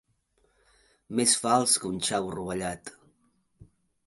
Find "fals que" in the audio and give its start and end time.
1.43-1.89